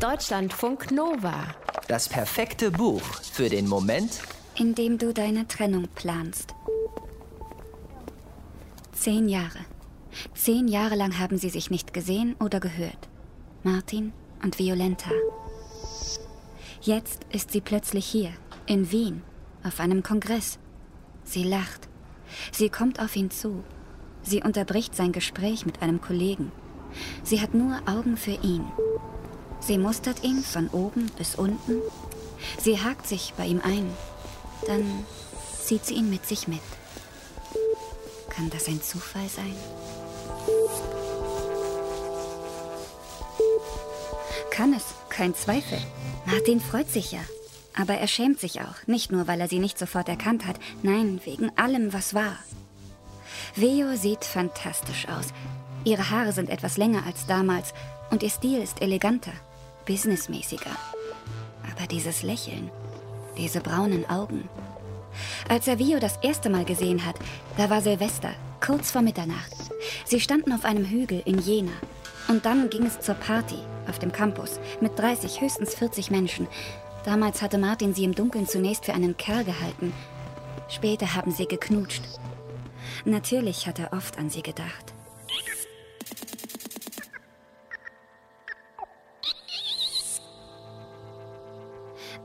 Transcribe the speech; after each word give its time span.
Deutschlandfunk 0.00 0.92
Nova. 0.92 1.54
Das 1.86 2.08
perfekte 2.08 2.70
Buch 2.70 3.02
für 3.02 3.50
den 3.50 3.68
Moment, 3.68 4.22
in 4.56 4.74
dem 4.74 4.96
du 4.96 5.12
deine 5.12 5.46
Trennung 5.46 5.88
planst. 5.94 6.54
Zehn 8.92 9.28
Jahre. 9.28 9.58
Zehn 10.34 10.68
Jahre 10.68 10.94
lang 10.94 11.18
haben 11.18 11.36
sie 11.36 11.50
sich 11.50 11.68
nicht 11.68 11.92
gesehen 11.92 12.34
oder 12.40 12.60
gehört. 12.60 13.10
Martin 13.62 14.14
und 14.42 14.58
Violenta. 14.58 15.10
Jetzt 16.80 17.26
ist 17.30 17.50
sie 17.50 17.60
plötzlich 17.60 18.06
hier, 18.06 18.30
in 18.64 18.90
Wien, 18.90 19.22
auf 19.64 19.80
einem 19.80 20.02
Kongress. 20.02 20.58
Sie 21.24 21.44
lacht. 21.44 21.90
Sie 22.52 22.70
kommt 22.70 23.00
auf 23.00 23.16
ihn 23.16 23.30
zu. 23.30 23.62
Sie 24.22 24.42
unterbricht 24.42 24.96
sein 24.96 25.12
Gespräch 25.12 25.66
mit 25.66 25.82
einem 25.82 26.00
Kollegen. 26.00 26.52
Sie 27.22 27.42
hat 27.42 27.52
nur 27.52 27.82
Augen 27.86 28.16
für 28.16 28.38
ihn. 28.42 28.64
Sie 29.60 29.78
mustert 29.78 30.24
ihn 30.24 30.42
von 30.42 30.68
oben 30.68 31.10
bis 31.16 31.34
unten. 31.34 31.80
Sie 32.60 32.80
hakt 32.80 33.06
sich 33.06 33.34
bei 33.36 33.46
ihm 33.46 33.60
ein. 33.62 33.90
Dann 34.66 35.04
zieht 35.62 35.84
sie 35.84 35.94
ihn 35.94 36.10
mit 36.10 36.26
sich 36.26 36.48
mit. 36.48 36.60
Kann 38.28 38.50
das 38.50 38.68
ein 38.68 38.82
Zufall 38.82 39.28
sein? 39.28 39.54
Kann 44.50 44.72
es, 44.72 44.84
kein 45.08 45.34
Zweifel. 45.34 45.78
Martin 46.26 46.60
freut 46.60 46.90
sich 46.90 47.12
ja. 47.12 47.20
Aber 47.76 47.94
er 47.94 48.08
schämt 48.08 48.40
sich 48.40 48.60
auch, 48.60 48.86
nicht 48.86 49.12
nur, 49.12 49.26
weil 49.26 49.40
er 49.40 49.48
sie 49.48 49.58
nicht 49.58 49.78
sofort 49.78 50.08
erkannt 50.08 50.46
hat, 50.46 50.56
nein, 50.82 51.20
wegen 51.24 51.56
allem, 51.56 51.92
was 51.92 52.14
war. 52.14 52.36
Veo 53.54 53.96
sieht 53.96 54.24
fantastisch 54.24 55.06
aus. 55.08 55.26
Ihre 55.84 56.10
Haare 56.10 56.32
sind 56.32 56.50
etwas 56.50 56.76
länger 56.76 57.06
als 57.06 57.26
damals 57.26 57.72
und 58.10 58.22
ihr 58.22 58.30
Stil 58.30 58.60
ist 58.60 58.82
eleganter, 58.82 59.32
businessmäßiger. 59.86 60.70
Aber 61.70 61.86
dieses 61.86 62.22
Lächeln, 62.22 62.70
diese 63.36 63.60
braunen 63.60 64.08
Augen. 64.08 64.48
Als 65.48 65.66
er 65.66 65.78
Vio 65.78 65.98
das 65.98 66.18
erste 66.22 66.50
Mal 66.50 66.64
gesehen 66.64 67.04
hat, 67.04 67.16
da 67.56 67.70
war 67.70 67.82
Silvester, 67.82 68.30
kurz 68.64 68.90
vor 68.90 69.02
Mitternacht. 69.02 69.52
Sie 70.04 70.20
standen 70.20 70.52
auf 70.52 70.64
einem 70.64 70.84
Hügel 70.84 71.22
in 71.24 71.38
Jena. 71.38 71.72
Und 72.28 72.46
dann 72.46 72.70
ging 72.70 72.86
es 72.86 73.00
zur 73.00 73.16
Party 73.16 73.56
auf 73.88 73.98
dem 73.98 74.12
Campus 74.12 74.60
mit 74.80 74.98
30, 74.98 75.40
höchstens 75.40 75.74
40 75.74 76.10
Menschen. 76.10 76.46
Damals 77.04 77.42
hatte 77.42 77.58
Martin 77.58 77.94
sie 77.94 78.04
im 78.04 78.14
Dunkeln 78.14 78.46
zunächst 78.46 78.84
für 78.84 78.94
einen 78.94 79.16
Kerl 79.16 79.44
gehalten. 79.44 79.92
Später 80.68 81.14
haben 81.14 81.32
sie 81.32 81.46
geknutscht. 81.46 82.02
Natürlich 83.04 83.66
hat 83.66 83.78
er 83.78 83.92
oft 83.92 84.18
an 84.18 84.30
sie 84.30 84.42
gedacht. 84.42 84.94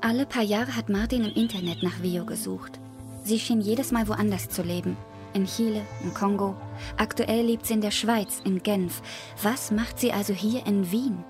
Alle 0.02 0.26
paar 0.26 0.44
Jahre 0.44 0.76
hat 0.76 0.90
Martin 0.90 1.26
im 1.26 1.34
Internet 1.34 1.84
nach 1.84 2.02
Vio 2.02 2.26
gesucht. 2.26 2.80
Sie 3.24 3.40
schien 3.40 3.62
jedes 3.62 3.92
Mal 3.92 4.08
woanders 4.08 4.50
zu 4.50 4.62
leben. 4.62 4.98
In 5.34 5.46
Chile, 5.46 5.82
im 6.04 6.14
Kongo. 6.14 6.56
Aktuell 6.98 7.46
lebt 7.46 7.66
sie 7.66 7.74
in 7.74 7.82
der 7.82 7.92
Schweiz, 7.92 8.42
in 8.46 8.64
Genf. 8.64 9.02
Was 9.42 9.72
macht 9.72 10.00
sie 10.00 10.14
also 10.14 10.34
hier 10.34 10.66
in 10.66 10.92
Wien? 10.92 11.24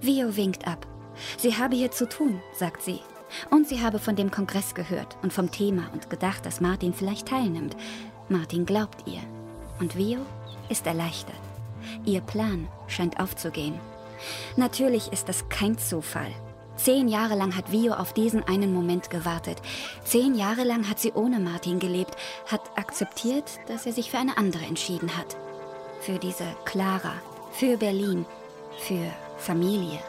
Vio 0.00 0.36
winkt 0.36 0.66
ab. 0.66 0.86
Sie 1.38 1.56
habe 1.56 1.76
hier 1.76 1.90
zu 1.90 2.08
tun, 2.08 2.40
sagt 2.52 2.82
sie. 2.82 3.00
Und 3.50 3.68
sie 3.68 3.82
habe 3.82 3.98
von 3.98 4.16
dem 4.16 4.30
Kongress 4.30 4.74
gehört 4.74 5.16
und 5.22 5.32
vom 5.32 5.50
Thema 5.50 5.84
und 5.92 6.08
gedacht, 6.08 6.46
dass 6.46 6.60
Martin 6.60 6.94
vielleicht 6.94 7.28
teilnimmt. 7.28 7.76
Martin 8.28 8.64
glaubt 8.64 9.06
ihr. 9.06 9.20
Und 9.80 9.96
Vio 9.96 10.20
ist 10.68 10.86
erleichtert. 10.86 11.34
Ihr 12.04 12.20
Plan 12.20 12.68
scheint 12.86 13.20
aufzugehen. 13.20 13.78
Natürlich 14.56 15.12
ist 15.12 15.28
das 15.28 15.48
kein 15.48 15.76
Zufall. 15.78 16.32
Zehn 16.76 17.08
Jahre 17.08 17.34
lang 17.34 17.56
hat 17.56 17.70
Vio 17.70 17.94
auf 17.94 18.12
diesen 18.12 18.42
einen 18.44 18.72
Moment 18.72 19.10
gewartet. 19.10 19.58
Zehn 20.04 20.34
Jahre 20.34 20.64
lang 20.64 20.88
hat 20.88 20.98
sie 20.98 21.12
ohne 21.12 21.38
Martin 21.38 21.78
gelebt, 21.78 22.16
hat 22.46 22.62
akzeptiert, 22.76 23.44
dass 23.68 23.86
er 23.86 23.92
sich 23.92 24.10
für 24.10 24.18
eine 24.18 24.36
andere 24.36 24.64
entschieden 24.64 25.16
hat. 25.16 25.36
Für 26.00 26.18
diese 26.18 26.44
Clara, 26.64 27.14
für 27.52 27.76
Berlin, 27.76 28.26
für 28.78 29.10
Familie. 29.38 30.00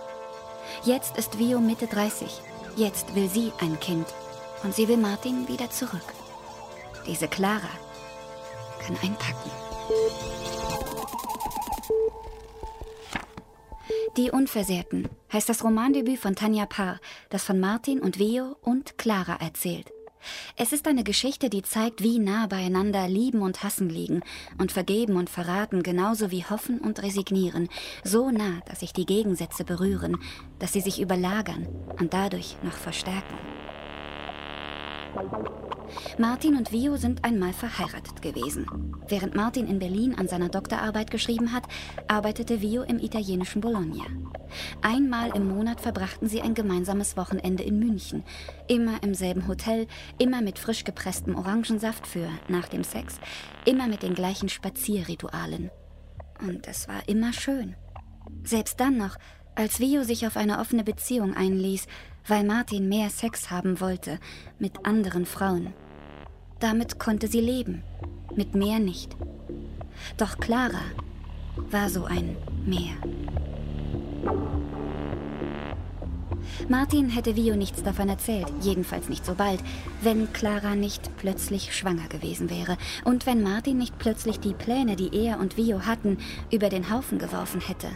Jetzt 0.84 1.17
ist 1.17 1.38
Vio 1.38 1.59
Mitte 1.59 1.88
30. 1.88 2.41
Jetzt 2.75 3.16
will 3.16 3.29
sie 3.29 3.51
ein 3.61 3.79
Kind. 3.79 4.07
Und 4.63 4.73
sie 4.73 4.88
will 4.88 4.97
Martin 4.97 5.47
wieder 5.47 5.69
zurück. 5.69 6.13
Diese 7.06 7.28
Clara 7.28 7.69
kann 8.85 8.97
einpacken. 9.01 9.51
Die 14.18 14.31
Unversehrten 14.31 15.09
heißt 15.34 15.50
das 15.50 15.62
Romandebüt 15.62 16.20
von 16.20 16.36
Tanja 16.36 16.66
Paar, 16.66 17.02
das 17.30 17.44
von 17.44 17.59
Martin 17.59 18.00
und 18.00 18.18
Veo 18.18 18.56
und 18.62 18.98
Clara 18.98 19.36
erzählt. 19.42 19.92
Es 20.56 20.72
ist 20.72 20.88
eine 20.88 21.03
Geschichte, 21.03 21.50
die 21.50 21.64
zeigt, 21.64 22.02
wie 22.02 22.18
nah 22.18 22.48
beieinander 22.48 23.09
Lieben 23.09 23.42
und 23.42 23.62
Hassen 23.62 23.90
liegen 23.90 24.22
und 24.58 24.72
Vergeben 24.72 25.18
und 25.18 25.30
Verraten 25.30 25.84
genauso 25.84 26.31
wie 26.31 26.46
Hoffen 26.46 26.80
und 26.80 27.03
Resignieren, 27.03 27.68
so 28.06 28.31
nah, 28.31 28.62
dass 28.68 28.80
sich 28.80 28.94
die 28.94 29.06
Gegensätze 29.06 29.66
berühren, 29.66 30.18
dass 30.59 30.72
sie 30.72 30.82
sich 30.82 31.02
überlagern 31.02 31.68
und 32.00 32.14
dadurch 32.14 32.56
noch 32.64 32.72
verstärken. 32.72 33.36
Martin 36.18 36.56
und 36.56 36.72
Vio 36.72 36.97
sind 36.97 37.23
einmal 37.23 37.53
verheiratet 37.53 38.22
gewesen. 38.22 38.66
Während 39.07 39.35
Martin 39.35 39.68
in 39.68 39.79
Berlin 39.79 40.16
an 40.16 40.28
seiner 40.28 40.50
Doktorarbeit 40.50 41.12
geschrieben 41.12 41.53
hat, 41.53 41.63
arbeitete 42.07 42.62
Vio 42.62 42.84
im 42.84 43.00
italienischen 43.00 43.62
Bologna. 43.62 44.06
Einmal 44.81 45.35
im 45.35 45.47
Monat 45.47 45.81
verbrachten 45.81 46.28
sie 46.28 46.41
ein 46.41 46.53
gemeinsames 46.53 47.18
Wochenende 47.18 47.63
in 47.63 47.79
München. 47.79 48.23
Immer 48.68 49.03
im 49.03 49.13
selben 49.13 49.47
Hotel, 49.47 49.88
immer 50.18 50.41
mit 50.41 50.59
frisch 50.59 50.84
gepresstem 50.84 51.35
Orangensaft 51.35 52.07
für 52.07 52.29
nach 52.47 52.67
dem 52.67 52.84
Sex, 52.84 53.19
immer 53.66 53.88
mit 53.88 54.03
den 54.03 54.13
gleichen 54.13 54.50
Spazierritualen. 54.50 55.72
Und 56.40 56.67
es 56.67 56.88
war 56.88 57.07
immer 57.07 57.34
schön. 57.34 57.75
Selbst 58.44 58.79
dann 58.79 58.97
noch, 58.97 59.17
als 59.56 59.79
Vio 59.79 60.03
sich 60.03 60.28
auf 60.28 60.38
eine 60.38 60.59
offene 60.59 60.84
Beziehung 60.84 61.34
einließ, 61.34 61.88
weil 62.28 62.44
Martin 62.44 62.90
mehr 62.90 63.09
Sex 63.09 63.52
haben 63.52 63.80
wollte 63.80 64.19
mit 64.59 64.86
anderen 64.86 65.25
Frauen. 65.25 65.74
Damit 66.59 67.00
konnte 67.00 67.28
sie 67.28 67.41
leben, 67.41 67.84
mit 68.36 68.56
mehr 68.56 68.80
nicht. 68.80 69.16
Doch 70.18 70.38
Clara 70.38 70.81
war 71.69 71.90
so 71.90 72.06
ein 72.06 72.35
Meer. 72.66 72.96
Martin 76.68 77.09
hätte 77.09 77.35
Vio 77.35 77.56
nichts 77.56 77.84
davon 77.84 78.09
erzählt, 78.09 78.52
jedenfalls 78.62 79.09
nicht 79.09 79.25
so 79.25 79.35
bald, 79.35 79.59
wenn 80.02 80.31
Clara 80.34 80.75
nicht 80.75 81.16
plötzlich 81.18 81.75
schwanger 81.75 82.08
gewesen 82.08 82.50
wäre 82.50 82.78
und 83.03 83.25
wenn 83.25 83.44
Martin 83.44 83.78
nicht 83.78 83.97
plötzlich 84.00 84.40
die 84.40 84.53
Pläne, 84.53 84.96
die 84.96 85.16
er 85.16 85.40
und 85.40 85.58
Vio 85.58 85.85
hatten, 85.85 86.18
über 86.52 86.69
den 86.69 86.90
Haufen 86.90 87.19
geworfen 87.19 87.62
hätte. 87.62 87.90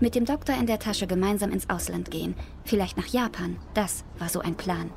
Mit 0.00 0.14
dem 0.14 0.24
Doktor 0.24 0.54
in 0.56 0.66
der 0.66 0.78
Tasche 0.78 1.06
gemeinsam 1.06 1.50
ins 1.50 1.68
Ausland 1.70 2.10
gehen, 2.10 2.34
vielleicht 2.64 2.96
nach 2.96 3.06
Japan, 3.06 3.56
das 3.74 4.04
war 4.18 4.28
so 4.28 4.40
ein 4.40 4.56
Plan. 4.56 4.90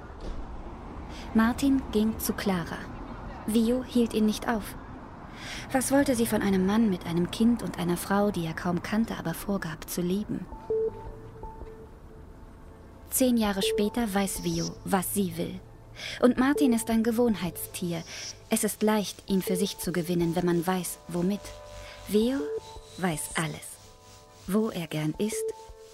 Martin 1.34 1.82
ging 1.92 2.18
zu 2.20 2.34
Clara. 2.34 2.78
Vio 3.48 3.84
hielt 3.84 4.14
ihn 4.14 4.26
nicht 4.26 4.48
auf. 4.48 4.76
Was 5.72 5.92
wollte 5.92 6.16
sie 6.16 6.26
von 6.26 6.42
einem 6.42 6.66
Mann 6.66 6.90
mit 6.90 7.06
einem 7.06 7.30
Kind 7.30 7.62
und 7.62 7.78
einer 7.78 7.98
Frau, 7.98 8.32
die 8.32 8.46
er 8.46 8.54
kaum 8.54 8.82
kannte, 8.82 9.18
aber 9.18 9.34
vorgab 9.34 9.90
zu 9.90 10.02
lieben? 10.02 10.46
Zehn 13.10 13.38
Jahre 13.38 13.62
später 13.62 14.14
weiß 14.14 14.44
Vio, 14.44 14.72
was 14.84 15.14
sie 15.14 15.38
will. 15.38 15.60
Und 16.22 16.38
Martin 16.38 16.74
ist 16.74 16.90
ein 16.90 17.04
Gewohnheitstier. 17.04 18.04
Es 18.50 18.64
ist 18.64 18.84
leicht, 18.84 19.24
ihn 19.30 19.42
für 19.42 19.56
sich 19.56 19.78
zu 19.78 19.94
gewinnen, 19.94 20.36
wenn 20.36 20.46
man 20.46 20.66
weiß, 20.66 21.00
womit. 21.08 21.40
Vio 22.08 22.40
weiß 22.98 23.30
alles 23.36 23.75
wo 24.48 24.70
er 24.70 24.88
gern 24.88 25.14
isst, 25.18 25.46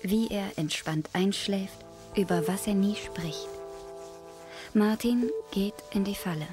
wie 0.01 0.27
er 0.29 0.57
entspannt 0.57 1.09
einschläft, 1.13 1.77
über 2.15 2.47
was 2.47 2.67
er 2.67 2.73
nie 2.73 2.95
spricht. 2.95 3.47
Martin 4.73 5.29
geht 5.51 5.75
in 5.91 6.03
die 6.03 6.15
Falle. 6.15 6.47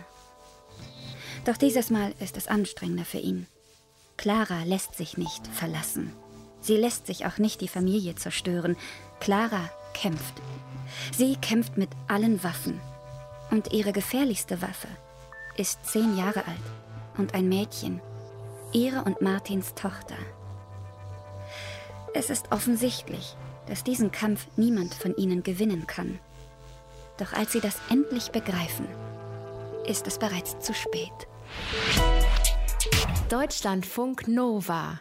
Doch 1.44 1.56
dieses 1.56 1.90
Mal 1.90 2.12
ist 2.20 2.36
es 2.36 2.48
anstrengender 2.48 3.04
für 3.04 3.18
ihn. 3.18 3.46
Clara 4.16 4.64
lässt 4.64 4.96
sich 4.96 5.16
nicht 5.16 5.46
verlassen. 5.46 6.12
Sie 6.60 6.76
lässt 6.76 7.06
sich 7.06 7.24
auch 7.26 7.38
nicht 7.38 7.60
die 7.60 7.68
Familie 7.68 8.16
zerstören. 8.16 8.76
Clara 9.20 9.70
kämpft. 9.94 10.34
Sie 11.16 11.36
kämpft 11.36 11.76
mit 11.78 11.90
allen 12.08 12.42
Waffen. 12.42 12.80
Und 13.50 13.72
ihre 13.72 13.92
gefährlichste 13.92 14.60
Waffe 14.60 14.88
ist 15.56 15.86
zehn 15.86 16.18
Jahre 16.18 16.46
alt 16.46 16.56
und 17.16 17.34
ein 17.34 17.48
Mädchen, 17.48 18.00
ihre 18.72 19.02
und 19.04 19.22
Martins 19.22 19.74
Tochter. 19.74 20.16
Es 22.14 22.30
ist 22.30 22.50
offensichtlich, 22.52 23.36
dass 23.66 23.84
diesen 23.84 24.10
Kampf 24.10 24.46
niemand 24.56 24.94
von 24.94 25.14
ihnen 25.16 25.42
gewinnen 25.42 25.86
kann. 25.86 26.18
Doch 27.18 27.32
als 27.32 27.52
sie 27.52 27.60
das 27.60 27.78
endlich 27.90 28.30
begreifen, 28.30 28.86
ist 29.86 30.06
es 30.06 30.18
bereits 30.18 30.58
zu 30.60 30.72
spät. 30.72 31.12
Deutschlandfunk 33.28 34.26
Nova 34.28 35.00